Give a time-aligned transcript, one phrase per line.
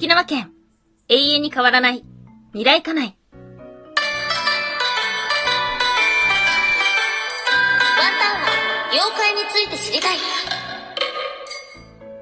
[0.00, 0.50] 沖縄県、
[1.08, 2.02] 永遠に変わらない、
[2.52, 3.18] 未来家内。
[3.34, 3.44] ワン
[8.18, 8.48] タンは
[8.92, 10.16] 妖怪について知りたい。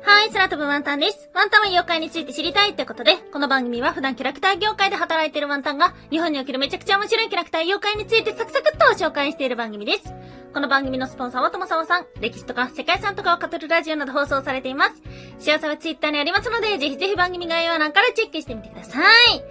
[0.08, 1.28] はい、空飛ぶワンタンです。
[1.34, 10.14] ワンタンは妖怪について知りたいってことで、この番組は普段キャラクター業界で働いているワンタンが、日本におけるめちゃくちゃ面白いキャラクター妖怪についてサクサクっと紹介している番組です。
[10.54, 15.02] この番組のスポンサーはともさわさん、歴史とか世界遺産とかを語るラジオなど放送されています。
[15.40, 19.02] 幸せはツイッターにありますので、ぜひぜひ番組概要欄からチェックしてみてください。
[19.02, 19.42] はい。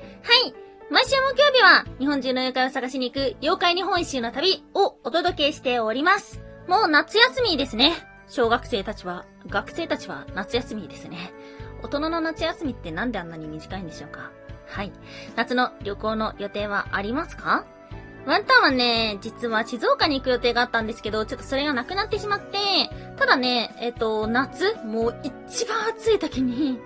[0.90, 6.42] 毎週木曜日は、日本中の妖怪を探しに行く、妖怪日本一周の旅をお届けしております。
[6.68, 7.94] もう夏休みですね。
[8.30, 11.32] 小学生たちは、学生たちは夏休みですね。
[11.82, 14.32] 大人の夏休みってなんであんなに短いんでしょうか？
[14.68, 14.92] はい。
[15.36, 17.66] 夏の旅行の予定はありますか？
[18.26, 22.58] ワンタンはね、実は静岡に行く予定があったんですけど、ちょっとそれがなくなってしまって、
[23.16, 26.78] ただね、えっと、夏、もう一番暑い時に、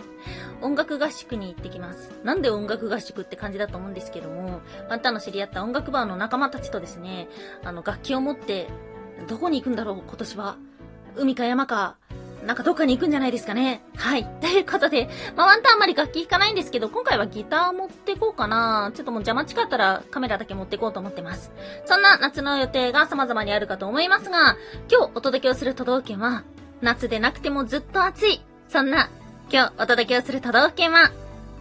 [0.62, 2.12] 音楽合宿に行ってきます。
[2.24, 7.28] なんで音楽合宿って感じだと思うんですけども、ワンタンの知り合った音楽バーの仲間たちとですね、
[7.64, 8.68] あの、楽器を持って、
[9.28, 10.58] どこに行くんだろう、今年は。
[11.16, 11.98] 海か山か、
[12.46, 13.84] なんかどっかに行くんじゃないですかね。
[13.96, 14.26] はい。
[14.42, 18.92] ということで、まあ、ワンタンあんまり楽器弾かないんですけど、今回はギター持ってこうかな。
[18.96, 21.52] ちょっともう邪魔近かったらカメラだけ持ってこうと思ってます。
[21.86, 24.58] そんな夏の予定が様々にあるかと思いますが、
[24.92, 26.44] 今日お届けをする都道府県は、
[26.82, 28.42] 夏でなくてもずっと暑い。
[28.68, 29.10] そんな、
[29.52, 31.12] 今日お届けをする都道府県は、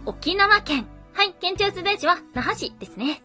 [0.05, 0.87] 沖縄県。
[1.13, 3.21] はい、県庁所在地は那覇市ですね。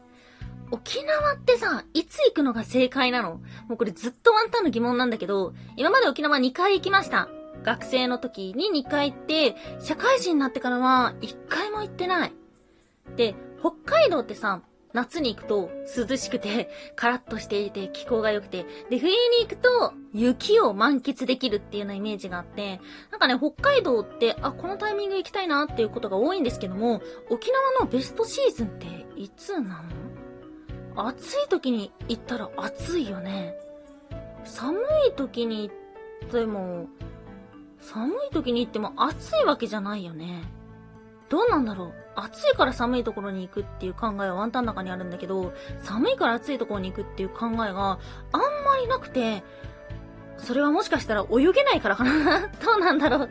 [0.70, 3.40] 沖縄ってさ、いつ行くのが正解なの？
[3.68, 7.28] もうこれずっとワンタンの疑問なんだけど、今まで沖縄2回行きました。
[7.62, 12.32] 学生の時に2回行って、社会人になってからは1回も行ってない。
[13.16, 14.60] で、北海道ってさ、
[14.92, 15.70] 夏に行くと
[16.08, 30.05] 涼しくて、カラッとしていて気候が良くて、で、冬に行くと雪を満喫できるっていうようなイメージがあって、なんかね、北海道って、あ、このタイミング行きたいなっていうことが多いんですけども、沖縄のベストシーズンっていつなの？
[30.96, 33.54] 暑い時に行ったら暑いよね。
[34.44, 36.88] 寒い時に行っても、
[37.80, 40.42] 寒い時に行っても暑いわけじゃないよね。
[41.28, 45.52] どうなんだろう暑いから寒いところに行くっていう考えはワンタンの中にあるんだけど、
[45.82, 47.98] 寒いから暑いところに行くっていう考えが
[48.32, 49.42] あんまりなくて、
[50.38, 53.30] それはもしかしたら泳げないからかな どうなんだろう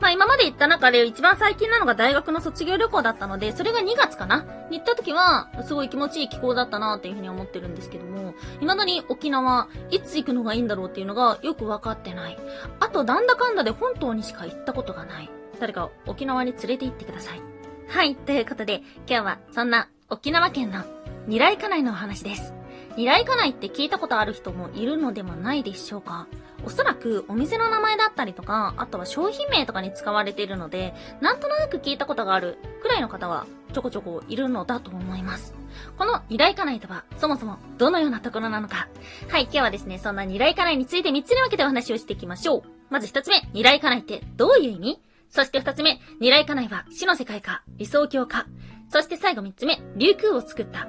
[0.00, 4.44] まあ今まで行った中で一番最近なのが大学の卒業旅行だったので、それが2月かな？
[4.70, 12.38] に行った時は、すごい気持ちいい気候だったなっていうふうに思ってるんですけども、未だに沖縄、いつ行くのがいいんだろうっていうのがよくわかってない。
[12.80, 15.30] あと、なんだかんだで本島にしか行ったことがない。
[15.60, 17.40] 誰か沖縄に連れて行ってください。
[17.88, 20.82] はい、ということで、今日はそんな沖縄県の
[21.26, 22.52] 二来家内のお話です。
[22.96, 26.26] 二来家内って聞いたことある人もいるのではないでしょうか？
[26.64, 35.54] おそらくお店の名前だったりとか、あとは商品名とかに使われているので、なんとなく聞いたことがあるくらいの方はちょこちょこいるのだと思います。
[35.98, 38.88] この二来家内とは、そもそもどのようなところなのか。
[39.28, 42.62] はい、今日はですね、そんな二来家内について3つに分けてお話をしていきましょう。
[42.90, 45.00] まず1つ目、二来家内ってどういう意味？
[45.30, 48.46] そして2つ目、二来家内は死の世界か、理想郷か。
[48.90, 50.86] そして最後3つ目、琉球を作った、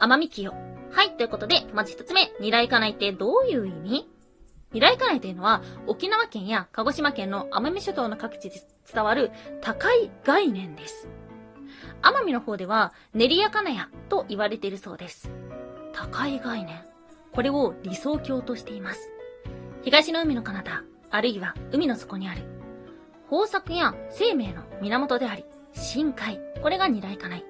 [0.00, 0.52] 奄美清。
[0.92, 4.08] はい、ということで、まず1つ目、二来家内ってどういう意味？
[4.76, 8.60] 二来家内というのは、沖縄県や鹿児島県の奄美諸島の各地で
[8.92, 9.30] 伝わる
[9.62, 11.08] 高い概念です。
[12.02, 15.30] 奄美の方では、練りやかなやと言われているそうです。
[15.94, 16.84] 高い概念。
[17.32, 19.10] これを理想郷としています。
[19.82, 22.42] 東の海の彼方、あるいは海の底にある。
[23.32, 26.38] 豊作や生命の源であり、深海。
[26.60, 27.46] これが二来家内。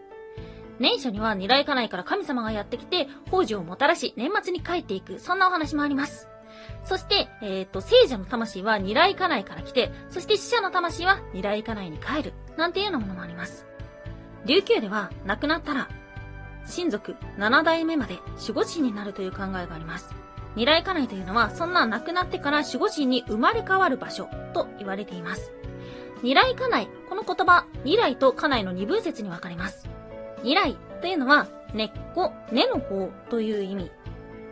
[0.78, 5.18] 年初には二来家内から神様がやってきて、宝珠をもたらし、年末に帰っていく。
[5.18, 6.28] そんなお話もあります。
[6.84, 12.32] そして、えっ、と、聖者の魂は二来家内から来て、そして死者の魂は二来家内に帰る。
[12.56, 13.66] なんていうようなものもあります。
[14.46, 15.88] 琉球では、亡くなったら、
[16.66, 20.14] 親族七代目まで守護神になるという考えがあります。
[20.56, 25.52] 二来家内というのは、そんな亡くなってから守護神に生まれ変わる場所と言われています。
[26.22, 29.88] 二来家内、この言葉、二来と家内の二分説に分かれます。
[30.42, 33.90] 二来というのは、根っこ、根の方という意味。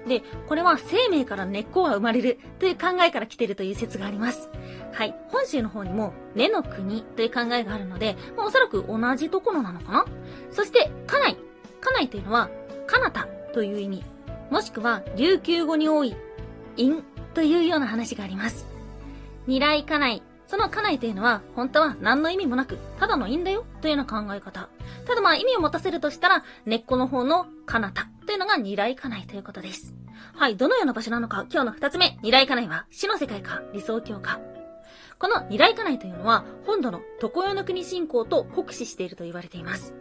[0.07, 4.51] で、これは生命から根っこが生まれるという考えから来てるという説があります。
[4.93, 5.15] はい。
[5.29, 10.05] 本州の方にも根の国という考えがあるので、まあ、おそらく同じところなのかな？
[10.51, 11.37] そして、家内。
[11.81, 12.51] 家内というのは、
[12.87, 14.05] 彼方という意味。
[14.51, 16.15] もしくは、琉球語に多い、
[16.77, 17.03] 因
[17.33, 18.67] というような話があります。
[19.47, 20.23] 二来家内。
[20.47, 24.69] その家内というのは、本当は何の意味もなく、ただの因だよというような考え方。
[25.07, 29.95] ただまあ意味を持たせるとしたら、根っこの方の彼方というのが二来家内ということです。
[30.35, 34.41] はい、どのような場所なのか、今日の二つ目、二来家内は死の世界か、理想郷か。
[35.19, 39.95] この二来家内というのは、本土の常世の国信仰と酷使していると言われています。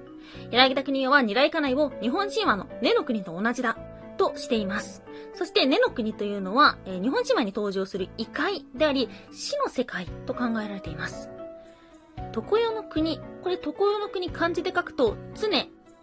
[0.52, 3.78] 柳田国代は二来家内を日本神話の根の国と同じだ、
[4.18, 5.04] としています。
[5.34, 11.30] そして根の国というのは、えー、日本神話に登場する異界であり、死の世界と考えられています。
[12.32, 15.50] 常世の国、これ常世の国漢字で書くと、常、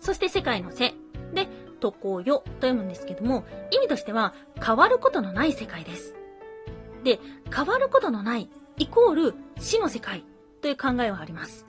[0.00, 0.94] そして世界の世、
[1.34, 1.48] で、
[1.80, 4.34] 常世と読むんですけども、意味としては
[4.64, 6.14] 変わることのない世界です。
[7.02, 7.18] で、
[7.54, 8.48] 変わることのない、
[8.78, 10.24] イコール死の世界
[10.60, 11.66] という考えはあります。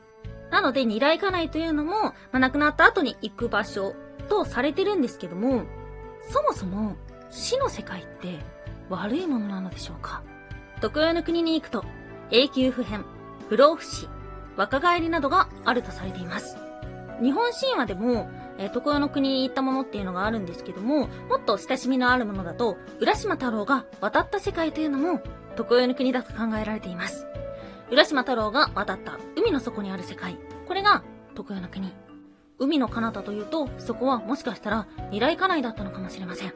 [0.52, 3.94] なので、二来家内というのも、まあ、亡くなった後に行く場所
[4.28, 5.64] とされてるんですけども、
[6.30, 6.98] そもそも
[7.30, 8.40] 死の世界って
[8.90, 10.22] 悪いものなのでしょうか？
[10.82, 11.86] 特有の国に行くと、
[12.32, 13.06] 永久不変、
[13.48, 14.10] 不老不死、
[14.58, 16.58] 若返りなどがあるとされています。
[17.22, 18.30] 日本神話でも、
[18.62, 25.22] えー、特有の国に行ったものっていうのがあるんですけども、もっと親しみのあるものだと、浦島太郎が渡った世界というのも、
[25.56, 27.26] 特有の国だと考えられています。
[27.90, 30.38] 浦島太郎が渡った海の底にある世界。
[30.68, 31.04] これが
[31.34, 31.92] 特有の国。
[32.60, 36.54] 海の彼方というと、そこはもしかしたら未来家内だったのかもしれません。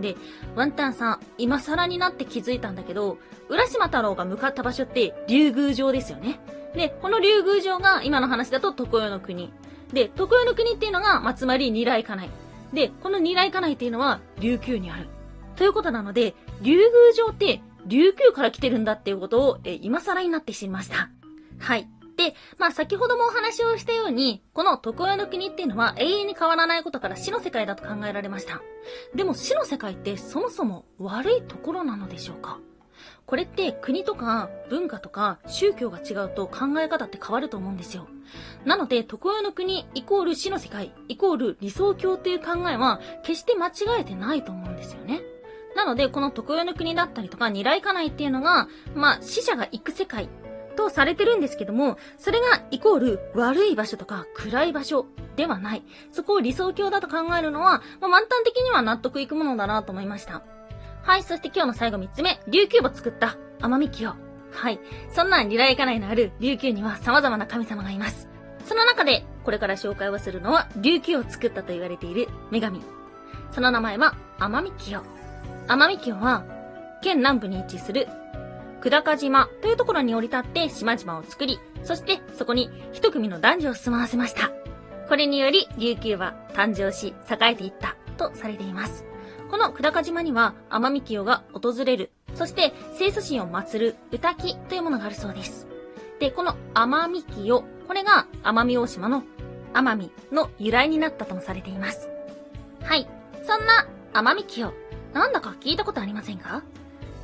[0.00, 0.16] で、
[0.54, 3.16] ワンタンさん、今更になって気づいたんだけど、
[3.48, 6.38] 浦島太郎が向かった場所って竜宮城ですよね。
[6.74, 9.50] で、この竜宮城が今の話だと常世の国。
[9.92, 12.30] で、常世の国っていうのが、まあ、つまり二来家内。
[12.72, 15.08] で、この二来家内っていうのは琉球にある。
[15.56, 21.10] ということなので、竜宮城って琉球から来てるんだっていうことを、え今更になって知りました。
[21.58, 21.88] はい。
[22.16, 28.62] で、まあ先ほどもお話をしたように、この常世の国っていうのは永遠に変わらないことから死の世界だと考えられました。
[29.14, 32.58] でも死の世界ってそもそも悪いところなのでしょうか？
[33.26, 38.06] これって国とか文化とか宗教が違うと考え方って変わると思うんですよ。
[38.64, 45.22] なので、常世の国イコール死の世界イコール理想郷っていう考えは決して間違えてないと思うんですよね。
[45.76, 50.28] なので、この常世の国だったりとか、二来家内っていうのが、まあ、死者が行く世界
[50.74, 55.06] とされてるんですけども、それがイコール悪い場所とか暗い場所
[55.36, 55.82] ではない。
[56.12, 60.42] そこを理想郷だと考えるのは、まあ、満タン的には納得いくものだなと思いました。
[61.06, 64.12] はい、そして今日の最後3つ目、琉球を作った奄美清。
[64.50, 64.80] はい。
[65.14, 68.28] そんなリライカ内のある琉球には様々な神様がいます。
[68.64, 72.82] その中で、これから紹介をするのは、琉球を作ったと言われている女神。
[73.52, 75.00] その名前は、奄美清。
[75.68, 76.44] 奄美清は、
[77.02, 78.08] 県南部に位置する、
[78.82, 84.50] 久高島というところに降り立って島々を作り、そしてそこに一組の男女を住まわせました。
[85.08, 89.04] これにより、琉球は誕生し、栄えていったとされています。
[89.50, 95.66] この久高島には奄美清が訪れる、そして清楚心を祀る歌木というものがあるそうです。
[96.18, 99.22] で、この奄美清、これが奄美大島の
[99.72, 102.08] 奄美の由来になったともされています。
[102.82, 103.08] はい。
[103.44, 104.72] そんな奄美清、
[105.12, 106.62] なんだか聞いたことありませんか？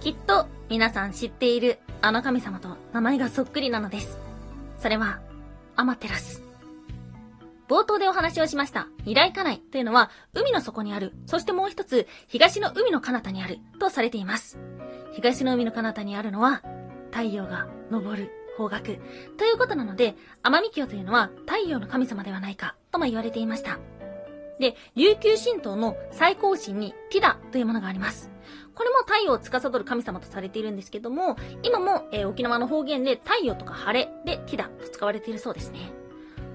[0.01, 4.19] きっと皆さん知っているあの神様と名前がそっくりなのです。
[4.79, 5.21] それは、
[5.77, 6.43] アマテラス。
[7.73, 14.59] 冒頭でお話をしました、二大家内というのは、海の底にある、そしてもう一つ、東の海の彼方にある、とされています。
[15.13, 16.61] 東の海の彼方にあるのは、
[17.11, 18.97] 太陽が昇る方角。
[19.39, 23.79] ということなので、奄美京というのは太陽の神様ではないか、とも言われていました。
[24.61, 28.31] で、琉球神道の最高神にティダというものがあります。
[28.75, 36.02] これも太陽を司る神様とされているんですけども、今も、えー、沖縄の方言で太陽とか晴れでティダと使われているそうですね。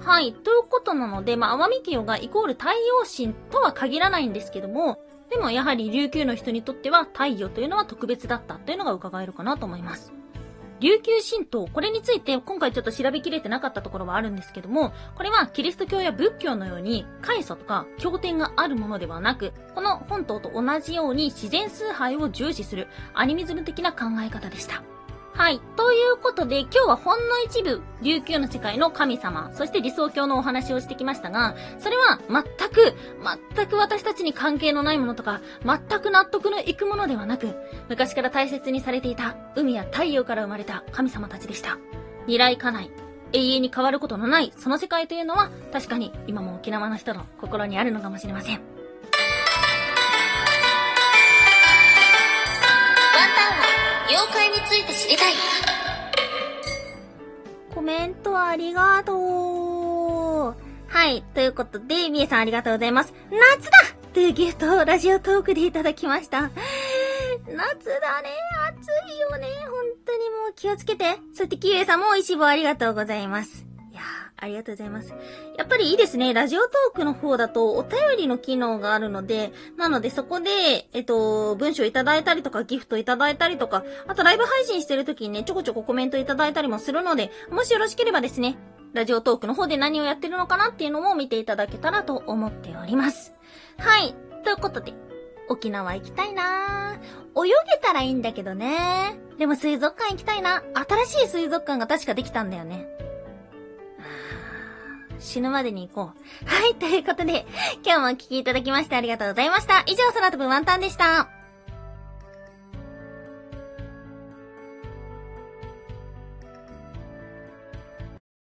[0.07, 0.31] はい。
[0.31, 10.13] ということなので、まあ、奄美京がイコール太陽神とは限らないんですけども、でもやはり琉球の人にとっては太陽というのは特別だったというのが伺えるかなと思います。
[10.79, 24.83] 琉球神道、これについて今回ちょっと調べきれてなかったところはあるんですけども、これはキリスト教や仏教のように、開祖とか経典があるものではなく、この本島と同じように自然崇拝を重視するアニミズム的な考え方でした。
[25.37, 25.61] はい。
[25.75, 32.95] ということで、今日はほんの一部、琉球の世界の神様、そして理想郷のお話をしてきましたが、それは全く、
[33.55, 37.55] 全く私たちに関係のないものとか、全く納得のいくものではなく、
[37.87, 41.77] 昔から大切にされていた海や太陽から生まれた神様たちでした。
[42.21, 42.89] 未来家内、
[43.31, 48.76] 永遠に変わることのないその世界というのは、確かに今も沖縄の人の心にあるのかもしれません。
[54.09, 55.33] 妖怪について知りたい。
[57.75, 60.55] コメントありがとう。
[60.87, 61.23] はい。
[61.33, 63.13] ということで、みえさんありがとうございます。
[63.29, 63.77] 夏だ
[64.13, 66.43] というギフトをラジオトークでいただきました。
[66.43, 66.51] 夏
[67.49, 68.29] だね。
[68.69, 69.47] 暑いよね。
[69.65, 69.73] 本
[70.05, 71.17] 当にもう気をつけて。
[71.33, 73.65] そして、キウエさんも美味しい棒ありがとうございます。
[73.91, 75.13] いやーありがとうございます。
[75.57, 76.33] やっぱりいいですね。
[76.33, 88.57] ラジオトークの方だとお便りの機能があるので、なのでそこで、えっと、文章いただいたりとか、ギフトいただいたりとか、あとライブ配信してる時にね、ちょこちょこコメントいただいたりもするので、もしよろしければですね、
[88.93, 93.33] ラジオトークの方で何をやってるのかなっていうのも見ていただけたらと思っております。
[93.79, 94.15] はい。
[94.43, 94.93] ということで、
[95.49, 97.45] 沖縄行きたいなぁ。
[97.45, 99.19] 泳げたらいいんだけどね。
[99.37, 100.63] でも水族館行きたいな。
[100.73, 102.87] 新しい水族館が確かできたんだよね。
[105.19, 106.45] 死ぬまでに行こう。
[106.45, 107.45] はい、ということで、
[107.85, 109.83] 今日もお聴きいただきましてありがとうございました。
[109.87, 111.36] 以上、空飛ぶワンタンでした。